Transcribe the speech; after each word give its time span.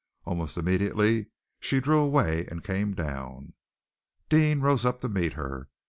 Almost 0.25 0.57
immediately 0.57 1.27
she 1.59 1.79
drew 1.79 1.99
away 1.99 2.47
and 2.47 2.63
came 2.63 2.95
down. 2.95 3.53
Deane 4.29 4.59
rose 4.61 4.83
up 4.83 4.99
to 5.01 5.09
meet 5.09 5.33
her. 5.33 5.69